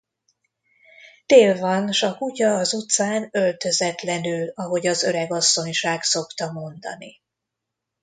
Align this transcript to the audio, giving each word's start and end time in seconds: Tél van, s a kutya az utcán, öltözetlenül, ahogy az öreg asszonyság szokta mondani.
Tél 1.25 1.57
van, 1.57 1.91
s 1.93 2.01
a 2.03 2.15
kutya 2.17 2.55
az 2.57 2.73
utcán, 2.73 3.27
öltözetlenül, 3.31 4.51
ahogy 4.55 4.87
az 4.87 5.03
öreg 5.03 5.31
asszonyság 5.33 6.03
szokta 6.03 6.51
mondani. 6.51 7.21